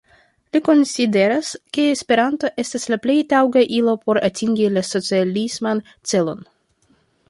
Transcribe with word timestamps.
Li 0.55 0.61
konsideras, 0.69 1.51
ke 1.77 1.85
Esperanto 1.97 2.51
estas 2.65 2.89
la 2.95 2.99
plej 3.05 3.19
taŭga 3.37 3.65
ilo 3.83 3.97
por 4.07 4.25
atingi 4.33 4.75
la 4.75 4.87
socialisman 4.93 5.89
celon. 6.15 6.47